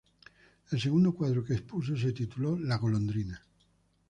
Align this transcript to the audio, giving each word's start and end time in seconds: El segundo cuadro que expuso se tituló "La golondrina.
El 0.71 0.81
segundo 0.81 1.13
cuadro 1.13 1.43
que 1.45 1.53
expuso 1.53 1.95
se 1.95 2.11
tituló 2.11 2.57
"La 2.57 2.77
golondrina. 2.79 3.39